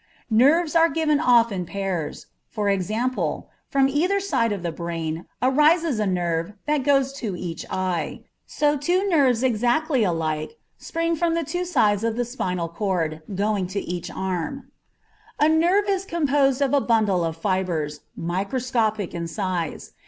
[0.31, 5.99] Nerves are given off in pairs; for example, from either side of the brain arises
[5.99, 8.21] a nerve that goes to each eye.
[8.47, 13.67] So two nerves exactly alike spring from the two sides of the spinal cord, going
[13.67, 14.71] to each arm.
[15.39, 19.93] A nerve is composed of a bundle of fibres, microscopic in size.